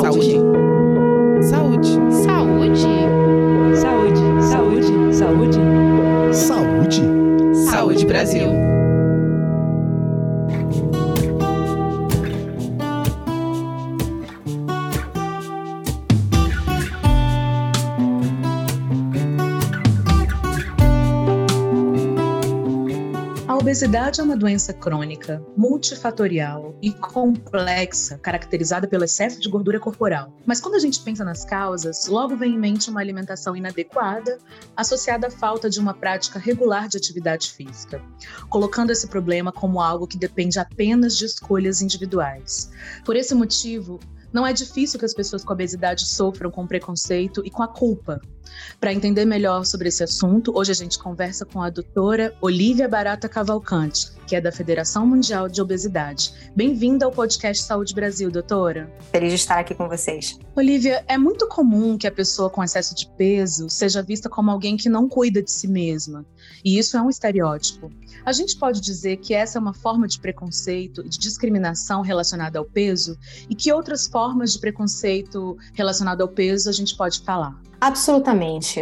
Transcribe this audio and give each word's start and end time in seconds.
Saúde. 0.00 0.40
Saúde. 1.42 1.88
Saúde. 2.22 2.76
Saúde. 3.74 4.20
Saúde. 4.40 5.12
Saúde. 5.12 5.58
Saúde. 6.32 7.02
Saúde 7.66 8.06
Brasil. 8.06 8.67
Obesidade 23.68 24.18
é 24.18 24.24
uma 24.24 24.34
doença 24.34 24.72
crônica, 24.72 25.44
multifatorial 25.54 26.74
e 26.80 26.90
complexa, 26.90 28.16
caracterizada 28.16 28.88
pelo 28.88 29.04
excesso 29.04 29.38
de 29.38 29.46
gordura 29.46 29.78
corporal. 29.78 30.34
Mas 30.46 30.58
quando 30.58 30.76
a 30.76 30.78
gente 30.78 31.00
pensa 31.00 31.22
nas 31.22 31.44
causas, 31.44 32.06
logo 32.06 32.34
vem 32.34 32.54
em 32.54 32.58
mente 32.58 32.88
uma 32.88 33.00
alimentação 33.00 33.54
inadequada, 33.54 34.38
associada 34.74 35.26
à 35.26 35.30
falta 35.30 35.68
de 35.68 35.78
uma 35.78 35.92
prática 35.92 36.38
regular 36.38 36.88
de 36.88 36.96
atividade 36.96 37.52
física, 37.52 38.02
colocando 38.48 38.90
esse 38.90 39.06
problema 39.06 39.52
como 39.52 39.82
algo 39.82 40.06
que 40.06 40.16
depende 40.16 40.58
apenas 40.58 41.14
de 41.14 41.26
escolhas 41.26 41.82
individuais. 41.82 42.70
Por 43.04 43.16
esse 43.16 43.34
motivo, 43.34 44.00
não 44.32 44.46
é 44.46 44.52
difícil 44.54 44.98
que 44.98 45.04
as 45.04 45.12
pessoas 45.12 45.44
com 45.44 45.52
obesidade 45.52 46.06
sofram 46.06 46.50
com 46.50 46.66
preconceito 46.66 47.42
e 47.44 47.50
com 47.50 47.62
a 47.62 47.68
culpa. 47.68 48.18
Para 48.80 48.92
entender 48.92 49.24
melhor 49.24 49.64
sobre 49.64 49.88
esse 49.88 50.04
assunto, 50.04 50.52
hoje 50.56 50.72
a 50.72 50.74
gente 50.74 50.98
conversa 50.98 51.44
com 51.44 51.60
a 51.60 51.70
doutora 51.70 52.34
Olivia 52.40 52.88
Barata 52.88 53.28
Cavalcante, 53.28 54.12
que 54.26 54.36
é 54.36 54.40
da 54.40 54.52
Federação 54.52 55.06
Mundial 55.06 55.48
de 55.48 55.60
Obesidade. 55.60 56.32
Bem-vinda 56.54 57.06
ao 57.06 57.10
podcast 57.10 57.64
Saúde 57.64 57.94
Brasil, 57.94 58.30
doutora. 58.30 58.92
Feliz 59.10 59.30
de 59.30 59.36
estar 59.36 59.58
aqui 59.58 59.74
com 59.74 59.88
vocês. 59.88 60.38
Olivia, 60.54 61.04
é 61.08 61.16
muito 61.16 61.48
comum 61.48 61.96
que 61.96 62.06
a 62.06 62.12
pessoa 62.12 62.50
com 62.50 62.62
excesso 62.62 62.94
de 62.94 63.08
peso 63.16 63.68
seja 63.70 64.02
vista 64.02 64.28
como 64.28 64.50
alguém 64.50 64.76
que 64.76 64.88
não 64.88 65.08
cuida 65.08 65.42
de 65.42 65.50
si 65.50 65.66
mesma. 65.66 66.26
E 66.64 66.78
isso 66.78 66.96
é 66.96 67.02
um 67.02 67.08
estereótipo. 67.08 67.90
A 68.24 68.32
gente 68.32 68.56
pode 68.58 68.80
dizer 68.80 69.16
que 69.16 69.34
essa 69.34 69.58
é 69.58 69.60
uma 69.60 69.74
forma 69.74 70.06
de 70.06 70.20
preconceito 70.20 71.00
e 71.04 71.08
de 71.08 71.18
discriminação 71.18 72.02
relacionada 72.02 72.58
ao 72.58 72.64
peso 72.64 73.18
e 73.48 73.54
que 73.54 73.72
outras 73.72 74.06
formas 74.06 74.52
de 74.52 74.58
preconceito 74.58 75.56
relacionado 75.72 76.20
ao 76.20 76.28
peso 76.28 76.68
a 76.68 76.72
gente 76.72 76.96
pode 76.96 77.22
falar? 77.22 77.58
Absolutamente. 77.80 78.37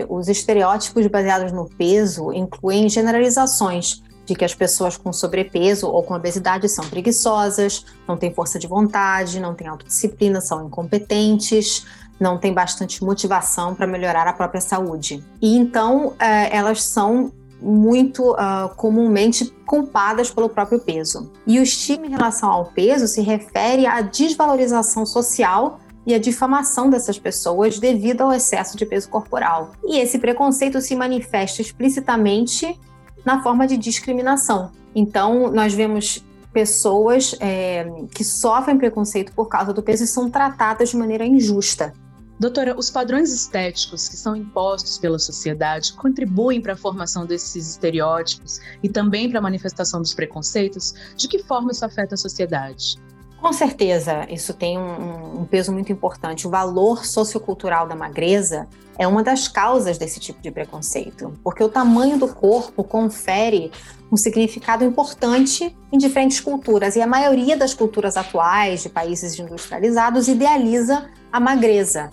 Os 0.09 0.29
estereótipos 0.29 1.07
baseados 1.07 1.53
no 1.53 1.69
peso 1.69 2.33
incluem 2.33 2.89
generalizações 2.89 4.03
de 4.25 4.35
que 4.35 4.45
as 4.45 4.55
pessoas 4.55 4.97
com 4.97 5.13
sobrepeso 5.13 5.87
ou 5.89 6.03
com 6.03 6.15
obesidade 6.15 6.69
são 6.69 6.85
preguiçosas, 6.89 7.87
não 8.09 8.17
têm 8.17 8.35
força 8.35 8.59
de 8.59 8.67
vontade, 8.67 9.39
não 9.39 9.55
têm 9.55 9.69
autodisciplina, 9.69 10.41
são 10.41 10.67
incompetentes, 10.67 11.87
não 12.19 12.37
têm 12.37 12.53
bastante 12.53 13.05
motivação 13.05 13.75
para 13.75 13.87
melhorar 13.87 14.27
a 14.27 14.33
própria 14.33 14.61
saúde. 14.61 15.25
E 15.41 15.57
então 15.57 16.15
eh, 16.19 16.57
elas 16.57 16.83
são 16.83 17.33
muito 17.61 18.33
uh, 18.33 18.75
comumente 18.77 19.47
culpadas 19.65 20.31
pelo 20.31 20.49
próprio 20.49 20.79
peso. 20.79 21.33
E 21.47 21.59
o 21.59 21.63
estigma 21.63 22.07
em 22.07 22.11
relação 22.11 22.51
ao 22.51 22.67
peso 22.67 23.07
se 23.07 23.23
refere 23.23 23.87
à 23.87 24.03
desvalorização 24.03 25.07
social 25.07 25.81
e 26.07 26.15
à 26.15 26.19
difamação 26.19 26.89
dessas 26.89 27.19
pessoas 27.19 27.79
devido 27.79 28.23
ao 28.23 28.33
excesso 28.33 28.77
de 28.77 28.87
peso 28.87 29.09
corporal. 29.09 29.73
E 29.85 29.99
esse 29.99 30.19
preconceito 30.19 30.81
se 30.81 30.95
manifesta 30.95 31.61
explicitamente 31.61 32.79
na 33.25 33.43
forma 33.43 33.67
de 33.67 33.77
discriminação. 33.77 34.71
Então, 34.95 35.51
nós 35.51 35.75
vemos 35.75 36.25
pessoas 36.53 37.37
é, 37.41 37.85
que 38.15 38.25
sofrem 38.25 38.79
preconceito 38.79 39.33
por 39.33 39.47
causa 39.47 39.75
do 39.75 39.83
peso 39.83 40.05
e 40.05 40.07
são 40.07 40.31
tratadas 40.31 40.91
de 40.91 40.97
maneira 40.97 41.27
injusta. 41.27 41.93
Doutora, 42.39 42.79
os 42.79 42.91
padrões 42.91 43.33
estéticos 43.33 44.09
que 44.09 44.17
são 44.17 44.37
impostos 44.37 44.99
pela 44.99 45.19
sociedade 45.19 45.95
contribuem 45.95 46.61
para 46.61 46.75
a 46.75 46.77
formação 46.77 47.25
desses 47.25 47.71
estereótipos 47.71 48.61
e 48.83 48.89
também 48.91 49.29
para 49.29 49.39
a 49.39 49.43
manifestação 49.43 50.01
dos 50.01 50.13
preconceitos? 50.13 50.95
De 51.17 51.29
que 51.29 51.43
forma 51.43 51.73
isso 51.73 51.85
afeta 51.85 52.15
a 52.15 52.19
sociedade? 52.19 52.97
Com 53.41 53.53
certeza, 53.53 54.27
isso 54.31 54.55
tem 54.55 54.79
um, 54.79 55.41
um, 55.41 55.45
peso 55.45 55.73
muito 55.73 55.93
importante. 55.93 56.47
O 56.47 56.51
valor 56.51 57.05
sociocultural 57.05 57.87
da 57.87 57.95
magreza 57.95 58.67
é 58.99 59.07
uma 59.07 59.23
das 59.23 59.47
causas 59.47 59.99
desse 59.99 60.19
tipo 60.19 60.41
de 60.41 60.51
preconceito, 60.51 61.33
porque 61.45 61.63
o 61.63 61.69
tamanho 61.69 62.19
do 62.19 62.29
corpo 62.29 62.83
confere 62.83 63.71
um 64.11 64.17
significado 64.17 64.85
importante 64.85 65.77
em 65.93 65.99
diferentes 65.99 66.41
culturas, 66.41 66.97
e 66.97 67.03
a 67.03 67.07
maioria 67.07 67.57
das 67.57 67.75
culturas 67.75 68.17
atuais 68.17 68.83
de 68.83 68.89
países 68.89 69.39
industrializados 69.39 70.29
idealiza 70.29 71.11
a 71.31 71.39
magreza. 71.39 72.11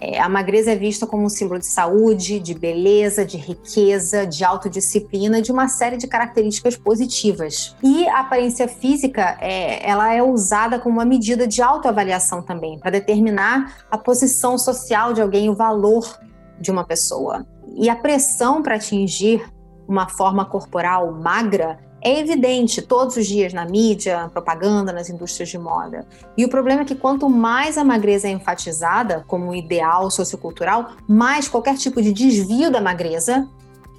É, 0.00 0.20
a 0.20 0.28
magreza 0.28 0.72
é 0.72 0.76
vista 0.76 1.06
como 1.06 1.24
um 1.24 1.28
símbolo 1.28 1.58
de 1.58 1.66
saúde, 1.66 2.38
de 2.38 2.54
beleza, 2.54 3.24
de 3.24 3.36
riqueza, 3.36 4.26
de 4.26 4.44
autodisciplina, 4.44 5.42
de 5.42 5.50
uma 5.50 5.68
série 5.68 5.96
de 5.96 6.06
características 6.06 6.76
positivas. 6.76 7.74
E 7.82 8.06
a 8.08 8.20
aparência 8.20 8.68
física, 8.68 9.36
é, 9.40 9.88
ela 9.88 10.14
é 10.14 10.22
usada 10.22 10.78
como 10.78 10.96
uma 10.96 11.04
medida 11.04 11.46
de 11.46 11.60
autoavaliação 11.60 12.42
também, 12.42 12.78
para 12.78 12.90
determinar 12.90 13.84
a 13.90 13.98
posição 13.98 14.56
social 14.56 15.12
de 15.12 15.20
alguém, 15.20 15.48
o 15.48 15.54
valor 15.54 16.18
de 16.60 16.70
uma 16.70 16.84
pessoa. 16.84 17.46
E 17.76 17.88
a 17.88 17.96
pressão 17.96 18.62
para 18.62 18.76
atingir 18.76 19.44
uma 19.86 20.08
forma 20.08 20.44
corporal 20.44 21.12
magra 21.12 21.78
é 22.00 22.18
evidente 22.18 22.80
todos 22.80 23.16
os 23.16 23.26
dias 23.26 23.52
na 23.52 23.64
mídia, 23.64 24.30
propaganda, 24.32 24.92
nas 24.92 25.10
indústrias 25.10 25.48
de 25.48 25.58
moda. 25.58 26.06
E 26.36 26.44
o 26.44 26.48
problema 26.48 26.82
é 26.82 26.84
que 26.84 26.94
quanto 26.94 27.28
mais 27.28 27.76
a 27.76 27.84
magreza 27.84 28.28
é 28.28 28.30
enfatizada 28.30 29.24
como 29.26 29.54
ideal 29.54 30.10
sociocultural, 30.10 30.92
mais 31.08 31.48
qualquer 31.48 31.76
tipo 31.76 32.00
de 32.00 32.12
desvio 32.12 32.70
da 32.70 32.80
magreza, 32.80 33.48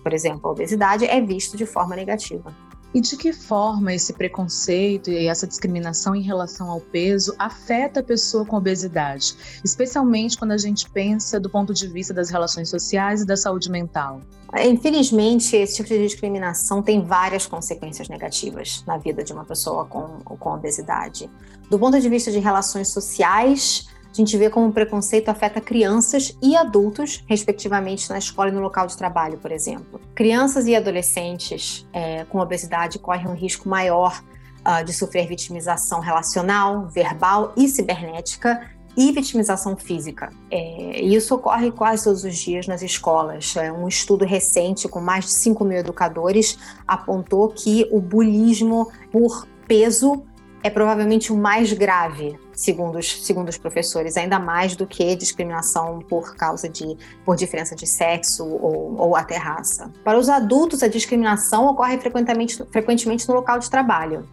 por 0.02 0.14
exemplo, 0.14 0.50
a 0.50 0.52
obesidade, 0.52 1.06
é 1.06 1.20
visto 1.22 1.58
de 1.58 1.66
forma 1.66 1.96
negativa. 1.96 2.54
E 2.94 3.00
de 3.00 3.16
que 3.16 3.31
forma 3.31 3.94
esse 3.94 4.13
preconceito 4.13 5.11
e 5.11 5.27
essa 5.27 5.45
discriminação 5.45 6.16
em 6.16 6.22
relação 6.22 6.69
ao 6.72 6.79
peso 6.79 7.35
afeta 7.38 8.00
a 8.00 8.03
pessoa 8.03 8.45
com 8.45 8.55
obesidade, 8.55 9.35
especialmente 9.63 10.38
quando 10.38 10.51
a 10.51 10.57
gente 10.57 10.89
pensa 10.89 11.39
do 11.39 11.50
ponto 11.50 11.73
de 11.73 11.88
vista 11.88 12.13
das 12.13 12.29
relações 12.29 12.67
sociais 12.67 13.22
e 13.22 13.25
da 13.25 13.38
saúde 13.38 13.69
mental? 13.69 14.22
Infelizmente, 14.57 15.55
esse 15.55 15.75
tipo 15.75 15.89
de 15.89 16.00
discriminação 16.00 16.81
tem 16.81 17.05
várias 17.05 17.45
consequências 17.45 18.09
negativas 18.09 18.83
na 18.88 18.97
vida 18.97 19.23
de 19.23 19.31
uma 19.31 19.45
pessoa 19.45 19.85
com, 19.85 20.19
com 20.23 20.50
obesidade. 20.50 21.29
Do 21.69 21.77
ponto 21.77 22.00
de 22.00 22.09
vista 22.09 22.31
de 22.31 22.39
relações 22.39 22.91
sociais, 22.91 23.88
a 24.12 24.16
gente 24.16 24.36
vê 24.38 24.50
como 24.50 24.68
o 24.68 24.74
preconceito 24.74 25.30
afeta 25.30 25.62
crianças 25.62 26.36
e 26.42 26.56
adultos, 26.56 27.24
respectivamente, 27.28 28.09
na 28.09 28.18
escola 28.18 28.50
e 28.50 28.52
no 28.52 28.59
local 28.59 28.88
de 28.88 28.97
trabalho, 28.97 29.38
por 29.38 29.52
exemplo. 29.52 30.02
Crianças 30.16 30.66
e 30.66 30.75
adolescentes 30.75 31.88
é, 31.94 32.25
com 32.25 32.40
obesidade 32.40 32.98
correm 32.98 33.28
um 33.28 33.36
risco 33.36 33.69
maior 33.69 34.22
uh, 34.59 34.84
de 34.84 34.94
sofrer 34.94 35.28
vitimização 35.28 36.00
relacional, 36.00 36.88
verbal 36.88 37.53
e 37.56 37.68
cibernética 37.68 38.68
e 38.98 39.12
vitimização 39.12 39.78
física. 39.78 40.30
É, 40.52 41.02
isso 41.02 41.36
ocorre 41.36 41.72
quase 41.72 42.03
todos 42.03 42.24
os 42.24 42.36
dias 42.36 42.68
nas 42.68 42.81
escolas. 42.81 43.56
É, 43.56 43.72
um 43.72 43.88
estudo 43.88 44.25
recente 44.25 44.88
com 44.88 45.00
mais 45.00 45.25
de 45.25 45.31
5 45.31 45.64
mil 45.64 45.78
educadores 45.78 46.58
apontou 46.88 47.50
que 47.50 47.88
o 47.92 48.02
bulismo 48.02 48.92
por 49.12 49.48
peso 49.68 50.25
é 50.62 50.70
provavelmente 50.70 51.31
o 51.31 51.38
mais 51.38 51.72
grave, 51.72 52.38
segundo 52.52 52.97
os, 52.97 53.25
segundo 53.25 53.50
os 53.50 53.58
professores, 53.58 54.18
ainda 54.18 54.38
mais 54.40 54.75
do 54.75 54.86
que 54.86 55.16
discriminação 55.16 56.00
por 56.00 56.36
causa 56.36 56.68
de 56.68 56.97
por 57.24 57.36
diferença 57.36 57.75
de 57.75 57.88
sexo 57.88 58.46
ou, 58.46 58.96
ou 59.00 59.16
até 59.16 59.38
raça. 59.38 59.92
Para 60.03 60.18
os 60.18 60.28
adultos, 60.28 60.84
a 60.84 60.88
discriminação 60.88 61.68
ocorre 61.68 61.98
frequentemente, 61.98 62.64
frequentemente 62.72 63.28
no 63.28 63.36
local 63.36 63.59
de 63.59 63.69
trabalho. 63.69 64.28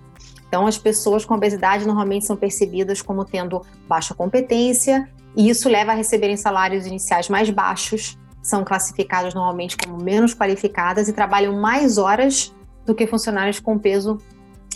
Então, 0.48 0.66
as 0.66 0.78
pessoas 0.78 1.25
com 1.25 1.34
obesidade 1.34 1.86
normalmente 1.86 2.25
são 2.25 2.36
percebidas 2.36 3.03
como 3.03 3.25
tendo 3.25 3.62
baixa 3.88 4.15
competência, 4.15 5.09
e 5.36 5.48
isso 5.48 5.68
leva 5.68 5.92
a 5.92 5.95
receberem 5.95 6.36
salários 6.36 6.86
iniciais 6.86 7.28
mais 7.28 7.50
baixos, 7.50 8.18
são 8.42 8.65
classificadas 8.65 9.34
normalmente 9.34 9.77
como 9.77 10.03
menos 10.03 10.34
qualificadas 10.34 11.09
e 11.09 11.12
trabalham 11.12 11.60
mais 11.60 11.98
horas 11.98 12.54
do 12.84 12.95
que 12.95 13.06
funcionários 13.06 13.59
com 13.59 13.77
peso 13.77 14.18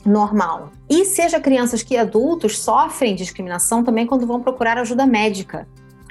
normal. 0.04 0.70
E 0.88 1.04
seja 1.04 1.40
crianças 1.40 1.82
que 1.82 1.96
adultos 1.96 2.58
sofrem 2.58 3.14
discriminação 3.14 3.84
também 3.84 4.06
quando 4.06 4.26
vão 4.26 4.40
procurar 4.40 4.78
ajuda 4.78 5.06
médica. 5.06 5.66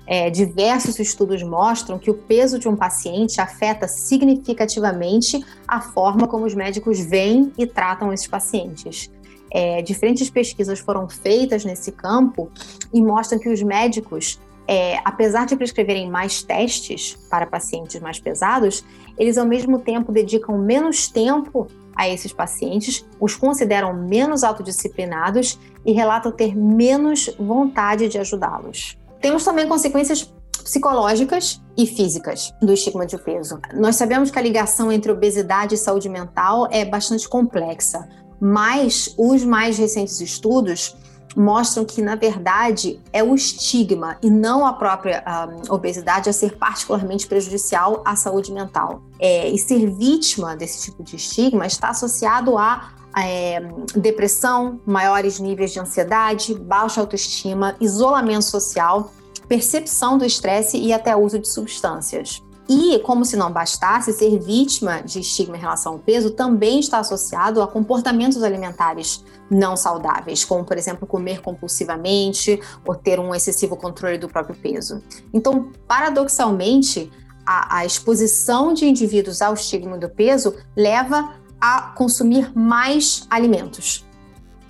É, 0.05 0.29
diversos 0.29 0.97
estudos 0.97 1.43
mostram 1.43 1.99
que 1.99 2.09
o 2.09 2.15
peso 2.15 2.57
de 2.57 2.67
um 2.67 2.75
paciente 2.75 3.39
afeta 3.39 3.87
significativamente 3.87 5.45
a 5.67 5.81
forma 5.81 6.27
como 6.27 6.45
os 6.45 6.55
médicos 6.55 6.99
veem 6.99 7.53
e 7.57 7.67
tratam 7.67 8.11
esses 8.11 8.27
pacientes. 8.27 9.11
É, 9.51 9.81
diferentes 9.81 10.29
pesquisas 10.29 10.79
foram 10.79 11.07
feitas 11.07 11.63
nesse 11.63 11.91
campo 11.91 12.51
e 12.93 13.01
mostram 13.01 13.39
que 13.39 13.49
os 13.49 13.61
médicos, 13.61 14.39
é, 14.69 14.99
apesar 15.03 15.47
de 15.47 15.55
prescreverem 15.55 16.07
mais 16.11 16.43
testes 16.43 17.17
para 17.27 17.47
pacientes 17.47 17.99
mais 17.99 18.19
pesados, 18.19 18.85
eles 19.17 19.35
ao 19.35 19.45
mesmo 19.47 19.79
tempo 19.79 20.11
dedicam 20.11 20.59
menos 20.59 21.07
tempo 21.07 21.65
a 21.95 22.07
esses 22.07 22.31
pacientes, 22.31 23.03
os 23.19 23.35
consideram 23.35 23.95
menos 23.95 24.43
autodisciplinados 24.43 25.57
e 25.83 25.91
relatam 25.91 26.31
ter 26.31 26.55
menos 26.55 27.35
vontade 27.39 28.07
de 28.07 28.19
ajudá-los. 28.19 28.95
Temos 29.19 29.43
também 29.43 29.67
consequências 29.67 30.31
psicológicas 30.63 31.59
e 31.75 31.87
físicas 31.87 32.53
do 32.61 32.71
estigma 32.71 33.07
de 33.07 33.17
peso. 33.17 33.59
Nós 33.73 33.95
sabemos 33.95 34.29
que 34.29 34.37
a 34.37 34.41
ligação 34.41 34.91
entre 34.91 35.11
obesidade 35.11 35.73
e 35.73 35.77
saúde 35.79 36.07
mental 36.07 36.67
é 36.69 36.85
bastante 36.85 37.27
complexa, 37.27 38.07
mas 38.39 39.15
os 39.17 39.43
mais 39.43 39.79
recentes 39.79 40.21
estudos 40.21 40.95
mostram 41.35 41.85
que, 41.85 42.01
na 42.01 42.15
verdade, 42.15 42.99
é 43.13 43.23
o 43.23 43.35
estigma 43.35 44.17
e 44.21 44.29
não 44.29 44.65
a 44.65 44.73
própria 44.73 45.23
um, 45.27 45.73
obesidade 45.73 46.29
a 46.29 46.33
ser 46.33 46.57
particularmente 46.57 47.27
prejudicial 47.27 48.01
à 48.05 48.15
saúde 48.15 48.51
mental. 48.51 49.01
É, 49.19 49.49
e 49.49 49.57
ser 49.57 49.89
vítima 49.91 50.55
desse 50.55 50.85
tipo 50.85 51.03
de 51.03 51.15
estigma 51.15 51.65
está 51.65 51.89
associado 51.89 52.57
a 52.57 52.91
é, 53.17 53.61
depressão, 53.95 54.79
maiores 54.85 55.39
níveis 55.39 55.71
de 55.71 55.79
ansiedade, 55.79 56.53
baixa 56.53 57.01
autoestima, 57.01 57.75
isolamento 57.79 58.45
social, 58.45 59.11
percepção 59.47 60.17
do 60.17 60.25
estresse 60.25 60.77
e 60.77 60.93
até 60.93 61.15
uso 61.15 61.39
de 61.39 61.47
substâncias. 61.47 62.41
E, 62.69 62.99
como 62.99 63.25
se 63.25 63.35
não 63.35 63.51
bastasse, 63.51 64.13
ser 64.13 64.37
vítima 64.37 65.01
de 65.01 65.21
estigma 65.21 65.57
em 65.57 65.59
relação 65.59 65.93
ao 65.93 65.99
peso 65.99 66.29
também 66.29 66.79
está 66.79 66.99
associado 66.99 67.63
a 67.63 67.67
comportamentos 67.67 68.43
alimentares 68.43 69.25
não 69.49 69.75
saudáveis, 69.75 70.45
como, 70.45 70.63
por 70.63 70.77
exemplo, 70.77 71.07
comer 71.07 71.41
compulsivamente 71.41 72.61
ou 72.85 72.93
ter 72.93 73.19
um 73.19 73.33
excessivo 73.33 73.75
controle 73.75 74.19
do 74.19 74.29
próprio 74.29 74.55
peso. 74.55 75.01
Então, 75.33 75.71
paradoxalmente, 75.87 77.11
a, 77.43 77.77
a 77.77 77.85
exposição 77.87 78.71
de 78.71 78.85
indivíduos 78.85 79.41
ao 79.41 79.55
estigma 79.55 79.97
do 79.97 80.07
peso 80.07 80.55
leva 80.77 81.33
a 81.59 81.93
consumir 81.97 82.55
mais 82.55 83.25
alimentos. 83.31 84.05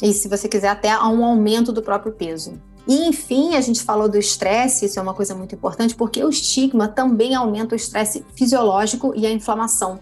E, 0.02 0.14
se 0.14 0.30
você 0.30 0.48
quiser, 0.48 0.70
até 0.70 0.90
a 0.90 1.06
um 1.10 1.26
aumento 1.26 1.74
do 1.74 1.82
próprio 1.82 2.14
peso. 2.14 2.62
E, 2.90 3.08
enfim, 3.08 3.54
a 3.54 3.62
gente 3.62 3.84
falou 3.84 4.10
do 4.10 4.18
estresse, 4.18 4.88
isso 4.88 4.98
é 4.98 5.02
uma 5.02 5.14
coisa 5.14 5.36
muito 5.36 5.54
importante, 5.54 5.94
porque 5.94 6.24
o 6.24 6.30
estigma 6.30 6.88
também 6.88 7.36
aumenta 7.36 7.76
o 7.76 7.78
estresse 7.78 8.26
fisiológico 8.36 9.14
e 9.16 9.28
a 9.28 9.32
inflamação 9.32 10.00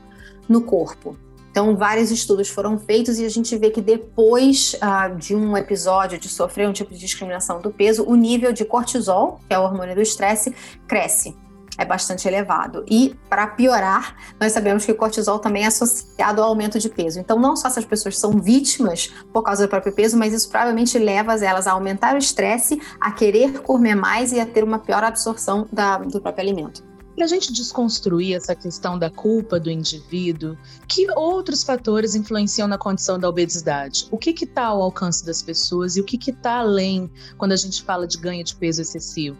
no 0.48 0.62
corpo. 0.62 1.18
Então, 1.52 1.76
vários 1.76 2.12
estudos 2.12 2.48
foram 2.48 2.80
feitos 2.80 3.20
e 3.20 3.26
a 3.26 3.30
gente 3.30 3.58
vê 3.58 3.72
que 3.72 3.82
depois 3.82 4.78
ah, 4.80 5.10
de 5.10 5.36
um 5.36 5.58
episódio 5.58 6.18
de 6.18 6.30
sofrer 6.30 6.70
um 6.70 6.72
tipo 6.72 6.94
de 6.94 7.00
discriminação 7.00 7.60
do 7.60 7.72
peso, 7.72 8.06
o 8.06 8.16
nível 8.16 8.54
de 8.54 8.64
cortisol, 8.64 9.42
que 9.46 9.54
é 9.54 9.60
o 9.60 9.64
hormônio 9.64 9.94
do 9.94 10.02
estresse, 10.02 10.56
cresce 10.88 11.36
é 11.78 11.86
bastante 11.86 12.28
elevado. 12.28 12.84
E, 12.90 13.16
para 13.30 13.48
piorar, 13.48 14.16
nós 14.40 14.52
sabemos 14.52 14.86
que 14.86 14.92
o 14.92 14.96
cortisol 14.96 15.40
também 15.40 15.64
é 15.64 15.68
associado 15.68 16.42
ao 16.42 16.50
aumento 16.50 16.80
de 16.80 16.90
peso. 16.90 17.20
Então, 17.20 17.40
não 17.40 17.56
só 17.56 17.68
essas 17.68 17.86
pessoas 17.86 18.18
são 18.18 18.32
vítimas 18.32 19.14
por 19.32 19.44
causa 19.44 19.66
do 19.66 19.70
próprio 19.70 19.94
peso, 19.94 20.18
mas 20.18 20.34
isso 20.34 20.50
provavelmente 20.50 20.98
leva 20.98 21.34
elas 21.36 21.68
a 21.68 21.74
aumentar 21.74 22.16
o 22.16 22.18
estresse, 22.18 22.82
a 23.00 23.12
querer 23.12 23.62
comer 23.62 23.96
mais 23.96 24.32
e 24.32 24.40
a 24.40 24.46
ter 24.46 24.64
uma 24.64 24.80
pior 24.80 25.04
absorção 25.04 25.68
da, 25.72 25.98
do 25.98 26.20
próprio 26.20 26.44
alimento. 26.44 26.84
Para 27.16 27.26
a 27.26 27.28
gente 27.28 27.52
desconstruir 27.52 28.36
essa 28.36 28.54
questão 28.54 28.98
da 28.98 29.10
culpa 29.10 29.60
do 29.60 29.72
indivíduo, 29.72 30.56
que 30.88 31.10
outros 31.16 31.64
fatores 31.64 32.14
influenciam 32.14 32.68
na 32.68 32.78
condição 32.78 33.18
da 33.18 33.28
obesidade? 33.28 34.08
O 34.12 34.20
que 34.20 34.30
está 34.44 34.66
ao 34.66 34.84
alcance 34.84 35.26
das 35.26 35.42
pessoas 35.42 35.98
e 35.98 36.02
o 36.02 36.04
que 36.04 36.30
está 36.30 36.60
além 36.60 37.10
quando 37.36 37.54
a 37.54 37.56
gente 37.56 37.82
fala 37.82 38.06
de 38.06 38.20
ganho 38.20 38.44
de 38.44 38.56
peso 38.56 38.84
excessivo? 38.84 39.36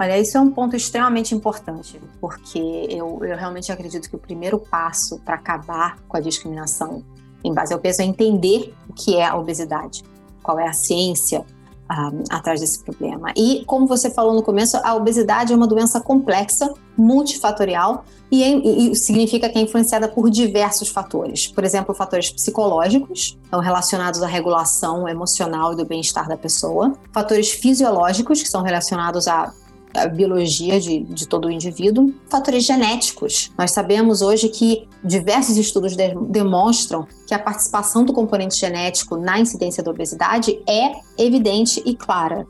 Olha, 0.00 0.18
isso 0.18 0.38
é 0.38 0.40
um 0.40 0.50
ponto 0.50 0.76
extremamente 0.76 1.34
importante, 1.34 2.00
porque 2.20 2.86
eu, 2.88 3.18
eu 3.22 3.36
realmente 3.36 3.72
acredito 3.72 4.08
que 4.08 4.14
o 4.14 4.18
primeiro 4.18 4.58
passo 4.58 5.18
para 5.24 5.34
acabar 5.34 5.98
com 6.06 6.16
a 6.16 6.20
discriminação 6.20 7.02
em 7.42 7.52
base 7.52 7.72
ao 7.72 7.80
peso 7.80 8.02
é 8.02 8.04
entender 8.04 8.74
o 8.88 8.92
que 8.92 9.16
é 9.16 9.26
a 9.26 9.36
obesidade, 9.36 10.04
qual 10.42 10.58
é 10.58 10.68
a 10.68 10.72
ciência 10.72 11.40
um, 11.40 11.44
ah, 11.88 12.12
atrás 12.30 12.60
desse 12.60 12.84
problema. 12.84 13.32
E, 13.36 13.64
como 13.66 13.86
você 13.86 14.10
falou 14.10 14.34
no 14.34 14.42
começo, 14.42 14.76
a 14.84 14.94
obesidade 14.94 15.52
é 15.52 15.56
uma 15.56 15.66
doença 15.66 16.00
complexa, 16.00 16.72
multifatorial, 16.96 18.04
e, 18.30 18.44
é, 18.44 18.50
e, 18.50 18.94
significa 18.94 19.48
que 19.48 19.58
é 19.58 19.62
influenciada 19.62 20.06
por 20.06 20.30
diversos 20.30 20.90
fatores. 20.90 21.46
Por 21.48 21.64
exemplo, 21.64 21.94
fatores 21.94 22.30
psicológicos, 22.30 23.38
estão 23.42 23.60
relacionados 23.60 24.22
à 24.22 24.26
regulação 24.26 25.08
emocional 25.08 25.72
e 25.72 25.76
do 25.76 25.84
bem-estar 25.84 26.28
da 26.28 26.36
pessoa, 26.36 26.92
fatores 27.12 27.50
fisiológicos, 27.50 28.42
que 28.42 28.48
são 28.48 28.62
relacionados 28.62 29.26
a 29.26 29.52
a 29.94 30.06
biologia 30.06 30.80
de, 30.80 31.00
de 31.00 31.26
todo 31.26 31.46
o 31.46 31.50
indivíduo. 31.50 32.12
Fatores 32.28 32.64
genéticos. 32.64 33.50
Nós 33.56 33.70
sabemos 33.70 34.22
hoje 34.22 34.48
que 34.48 34.88
diversos 35.02 35.56
estudos 35.56 35.96
de, 35.96 36.14
demonstram 36.28 37.06
que 37.26 37.34
a 37.34 37.38
participação 37.38 38.04
do 38.04 38.12
componente 38.12 38.58
genético 38.58 39.16
na 39.16 39.38
incidência 39.38 39.82
da 39.82 39.90
obesidade 39.90 40.60
é 40.68 40.92
evidente 41.16 41.82
e 41.84 41.94
clara. 41.94 42.46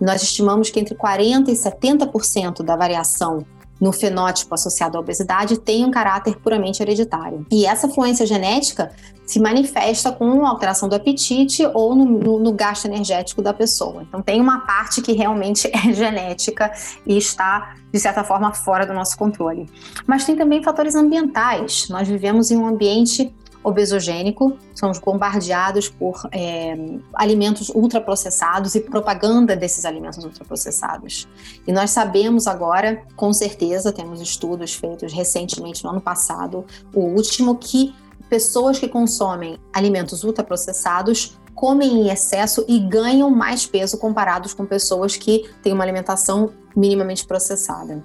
Nós 0.00 0.22
estimamos 0.22 0.70
que 0.70 0.80
entre 0.80 0.94
40% 0.94 1.48
e 1.48 1.52
70% 1.52 2.62
da 2.62 2.76
variação 2.76 3.44
no 3.84 3.92
fenótipo 3.92 4.54
associado 4.54 4.96
à 4.96 5.00
obesidade 5.00 5.58
tem 5.58 5.84
um 5.84 5.90
caráter 5.90 6.36
puramente 6.36 6.82
hereditário. 6.82 7.44
E 7.52 7.66
essa 7.66 7.86
fluência 7.86 8.24
genética 8.24 8.90
se 9.26 9.38
manifesta 9.38 10.10
com 10.10 10.46
alteração 10.46 10.88
do 10.88 10.94
apetite 10.94 11.66
ou 11.74 11.94
no, 11.94 12.06
no, 12.06 12.38
no, 12.38 12.52
gasto 12.52 12.86
energético 12.86 13.42
da 13.42 13.52
pessoa. 13.52 14.02
Então, 14.02 14.22
tem 14.22 14.40
uma 14.40 14.60
parte 14.60 15.02
que 15.02 15.12
realmente 15.12 15.68
é 15.72 15.92
genética 15.92 16.72
e 17.06 17.18
está, 17.18 17.74
de 17.92 18.00
certa 18.00 18.24
forma, 18.24 18.54
fora 18.54 18.86
do 18.86 18.94
nosso 18.94 19.18
controle. 19.18 19.68
Mas 20.06 20.24
tem 20.24 20.34
também 20.34 20.62
fatores 20.62 20.94
ambientais. 20.94 21.86
Nós 21.90 22.08
vivemos 22.08 22.50
em 22.50 22.56
um 22.56 22.66
ambiente 22.66 23.34
obesogênico, 23.64 24.58
somos 24.74 24.98
bombardeados 24.98 25.88
por 25.88 26.28
é, 26.30 26.76
alimentos 27.14 27.70
ultraprocessados 27.70 28.74
e 28.74 28.80
propaganda 28.80 29.56
desses 29.56 29.86
alimentos 29.86 30.22
ultraprocessados. 30.22 31.26
E 31.66 31.72
nós 31.72 31.90
sabemos 31.90 32.46
agora, 32.46 33.02
com 33.16 33.32
certeza, 33.32 33.90
temos 33.90 34.20
estudos 34.20 34.74
feitos 34.74 35.12
recentemente 35.12 35.82
no 35.82 35.90
ano 35.90 36.00
passado, 36.00 36.64
o 36.94 37.00
último, 37.00 37.56
que 37.56 37.94
pessoas 38.28 38.78
que 38.78 38.86
consomem 38.86 39.58
alimentos 39.72 40.22
ultraprocessados 40.24 41.38
comem 41.54 42.02
em 42.02 42.10
excesso 42.10 42.64
e 42.68 42.78
ganham 42.78 43.30
mais 43.30 43.64
peso 43.64 43.96
comparados 43.96 44.52
com 44.52 44.66
pessoas 44.66 45.16
que 45.16 45.48
têm 45.62 45.72
uma 45.72 45.84
alimentação 45.84 46.50
minimamente 46.76 47.24
processada. 47.24 48.02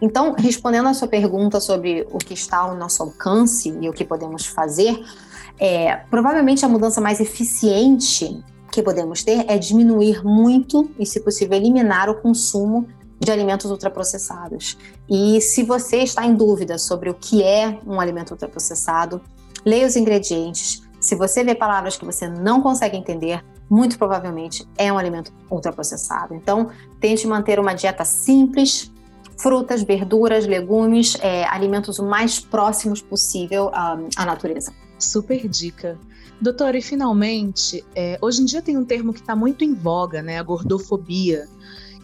Então, 0.00 0.34
respondendo 0.38 0.88
à 0.88 0.94
sua 0.94 1.08
pergunta 1.08 1.60
sobre 1.60 2.06
o 2.12 2.18
que 2.18 2.34
está 2.34 2.58
ao 2.58 2.76
nosso 2.76 3.02
alcance 3.02 3.76
e 3.80 3.88
o 3.88 3.92
que 3.92 4.04
podemos 4.04 4.46
fazer, 4.46 5.04
é, 5.58 5.96
provavelmente 6.08 6.64
a 6.64 6.68
mudança 6.68 7.00
mais 7.00 7.20
eficiente 7.20 8.42
que 8.70 8.82
podemos 8.82 9.24
ter 9.24 9.44
é 9.48 9.58
diminuir 9.58 10.24
muito 10.24 10.90
e, 10.98 11.04
se 11.04 11.20
possível, 11.20 11.56
eliminar 11.56 12.08
o 12.08 12.14
consumo 12.20 12.86
de 13.18 13.32
alimentos 13.32 13.70
ultraprocessados. 13.70 14.78
E 15.08 15.40
se 15.40 15.64
você 15.64 15.98
está 15.98 16.24
em 16.24 16.34
dúvida 16.34 16.78
sobre 16.78 17.10
o 17.10 17.14
que 17.14 17.42
é 17.42 17.78
um 17.86 18.00
alimento 18.00 18.30
ultraprocessado, 18.30 19.20
leia 19.64 19.86
os 19.86 19.96
ingredientes. 19.96 20.82
Se 21.00 21.16
você 21.16 21.42
vê 21.42 21.54
palavras 21.54 21.96
que 21.96 22.04
você 22.04 22.28
não 22.28 22.60
consegue 22.60 22.96
entender, 22.96 23.44
muito 23.68 23.98
provavelmente 23.98 24.66
é 24.76 24.92
um 24.92 24.98
alimento 24.98 25.32
ultraprocessado. 25.50 26.34
Então, 26.34 26.70
tente 27.00 27.26
manter 27.26 27.58
uma 27.58 27.74
dieta 27.74 28.04
simples, 28.04 28.92
frutas, 29.38 29.82
verduras, 29.82 30.46
legumes, 30.46 31.16
é, 31.20 31.44
alimentos 31.44 31.98
o 31.98 32.04
mais 32.04 32.40
próximos 32.40 33.00
possível 33.00 33.70
à, 33.72 33.98
à 34.16 34.26
natureza. 34.26 34.72
Super 34.98 35.48
dica. 35.48 35.98
Doutora, 36.40 36.78
e 36.78 36.82
finalmente, 36.82 37.84
é, 37.94 38.18
hoje 38.20 38.42
em 38.42 38.44
dia 38.44 38.62
tem 38.62 38.76
um 38.76 38.84
termo 38.84 39.12
que 39.12 39.20
está 39.20 39.34
muito 39.34 39.64
em 39.64 39.74
voga, 39.74 40.22
né? 40.22 40.38
A 40.38 40.42
gordofobia, 40.42 41.48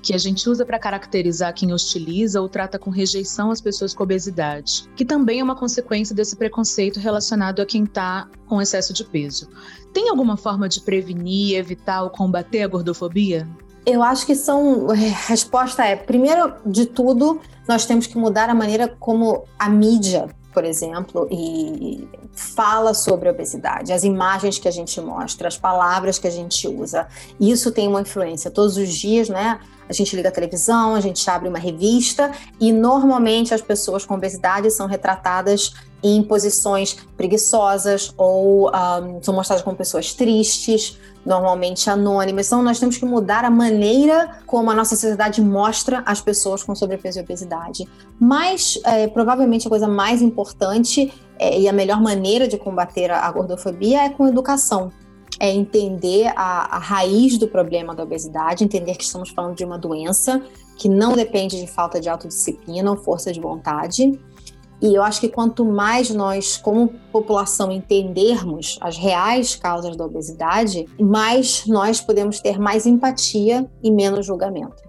que 0.02 0.12
a 0.12 0.18
gente 0.18 0.48
usa 0.48 0.66
para 0.66 0.78
caracterizar 0.78 1.54
quem 1.54 1.72
hostiliza 1.72 2.40
ou 2.40 2.48
trata 2.48 2.78
com 2.78 2.90
rejeição 2.90 3.50
as 3.50 3.60
pessoas 3.60 3.94
com 3.94 4.02
obesidade, 4.02 4.88
que 4.94 5.04
também 5.04 5.40
é 5.40 5.44
uma 5.44 5.56
consequência 5.56 6.14
desse 6.14 6.36
preconceito 6.36 7.00
relacionado 7.00 7.62
a 7.62 7.66
quem 7.66 7.84
está 7.84 8.28
com 8.46 8.60
excesso 8.60 8.92
de 8.92 9.04
peso. 9.04 9.48
Tem 9.92 10.08
alguma 10.08 10.36
forma 10.36 10.68
de 10.68 10.80
prevenir, 10.80 11.56
evitar 11.56 12.02
ou 12.02 12.10
combater 12.10 12.62
a 12.62 12.68
gordofobia? 12.68 13.48
Eu 13.86 14.02
acho 14.02 14.24
que 14.26 14.34
são. 14.34 14.90
A 14.90 14.94
resposta 14.94 15.84
é: 15.84 15.96
primeiro 15.96 16.54
de 16.64 16.86
tudo, 16.86 17.40
nós 17.68 17.86
temos 17.86 18.06
que 18.06 18.16
mudar 18.16 18.48
a 18.48 18.54
maneira 18.54 18.88
como 18.98 19.44
a 19.58 19.68
mídia, 19.68 20.28
por 20.52 20.64
exemplo, 20.64 21.28
e 21.30 22.08
fala 22.32 22.94
sobre 22.94 23.28
a 23.28 23.32
obesidade, 23.32 23.92
as 23.92 24.04
imagens 24.04 24.58
que 24.58 24.68
a 24.68 24.70
gente 24.70 25.00
mostra, 25.00 25.48
as 25.48 25.56
palavras 25.56 26.18
que 26.18 26.26
a 26.26 26.30
gente 26.30 26.66
usa. 26.66 27.06
Isso 27.38 27.70
tem 27.70 27.88
uma 27.88 28.00
influência. 28.00 28.50
Todos 28.50 28.76
os 28.76 28.92
dias, 28.92 29.28
né? 29.28 29.60
A 29.88 29.92
gente 29.92 30.14
liga 30.16 30.28
a 30.28 30.32
televisão, 30.32 30.94
a 30.94 31.00
gente 31.00 31.28
abre 31.28 31.48
uma 31.48 31.58
revista 31.58 32.32
e 32.60 32.72
normalmente 32.72 33.52
as 33.52 33.60
pessoas 33.60 34.04
com 34.04 34.14
obesidade 34.14 34.70
são 34.70 34.86
retratadas 34.86 35.74
em 36.02 36.22
posições 36.22 36.98
preguiçosas 37.16 38.12
ou 38.18 38.68
um, 38.68 39.22
são 39.22 39.34
mostradas 39.34 39.64
como 39.64 39.74
pessoas 39.74 40.12
tristes, 40.12 40.98
normalmente 41.24 41.88
anônimas. 41.88 42.46
Então, 42.46 42.62
nós 42.62 42.78
temos 42.78 42.98
que 42.98 43.06
mudar 43.06 43.42
a 43.42 43.50
maneira 43.50 44.38
como 44.46 44.70
a 44.70 44.74
nossa 44.74 44.94
sociedade 44.94 45.40
mostra 45.40 46.02
as 46.04 46.20
pessoas 46.20 46.62
com 46.62 46.74
sobrepeso 46.74 47.18
e 47.18 47.22
obesidade. 47.22 47.88
Mas, 48.20 48.78
é, 48.84 49.06
provavelmente, 49.06 49.66
a 49.66 49.70
coisa 49.70 49.88
mais 49.88 50.20
importante 50.20 51.10
é, 51.38 51.58
e 51.58 51.66
a 51.66 51.72
melhor 51.72 52.02
maneira 52.02 52.46
de 52.46 52.58
combater 52.58 53.10
a, 53.10 53.20
a 53.20 53.32
gordofobia 53.32 54.02
é 54.04 54.10
com 54.10 54.28
educação. 54.28 54.92
É 55.38 55.50
entender 55.50 56.32
a, 56.36 56.76
a 56.76 56.78
raiz 56.78 57.38
do 57.38 57.48
problema 57.48 57.94
da 57.94 58.02
obesidade, 58.02 58.64
entender 58.64 58.96
que 58.96 59.04
estamos 59.04 59.30
falando 59.30 59.56
de 59.56 59.64
uma 59.64 59.78
doença 59.78 60.42
que 60.76 60.88
não 60.88 61.12
depende 61.12 61.60
de 61.60 61.66
falta 61.66 62.00
de 62.00 62.08
autodisciplina 62.08 62.90
ou 62.90 62.96
força 62.96 63.32
de 63.32 63.40
vontade. 63.40 64.18
E 64.82 64.94
eu 64.94 65.02
acho 65.02 65.20
que 65.20 65.28
quanto 65.28 65.64
mais 65.64 66.10
nós, 66.10 66.56
como 66.56 66.88
população, 67.10 67.70
entendermos 67.70 68.78
as 68.80 68.96
reais 68.96 69.54
causas 69.54 69.96
da 69.96 70.04
obesidade, 70.04 70.86
mais 71.00 71.64
nós 71.66 72.00
podemos 72.00 72.40
ter 72.40 72.58
mais 72.58 72.84
empatia 72.84 73.70
e 73.82 73.90
menos 73.90 74.26
julgamento. 74.26 74.82